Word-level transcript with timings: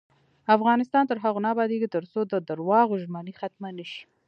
افغانستان 0.55 1.03
تر 1.07 1.17
هغو 1.23 1.39
نه 1.45 1.49
ابادیږي، 1.53 1.87
ترڅو 1.95 2.19
د 2.31 2.33
درواغو 2.49 2.99
ژمنې 3.03 3.33
ختمې 3.39 3.69
نشي. 3.77 4.01